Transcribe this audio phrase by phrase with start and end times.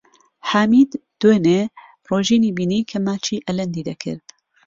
[0.49, 1.61] حامید دوێنێ
[2.09, 4.25] ڕۆژینی بینی کە ماچی ئەلەندی دەکرد.